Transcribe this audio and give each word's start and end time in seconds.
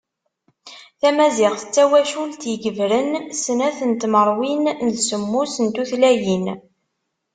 Tamaziɣt 0.99 1.61
d 1.65 1.69
tawacult 1.73 2.41
i 2.45 2.47
yegebren 2.51 3.09
snat 3.43 3.79
n 3.89 3.91
tmerwin 4.01 4.61
d 4.93 4.95
semmus 5.09 5.53
n 5.63 5.67
tutlayin. 5.75 6.45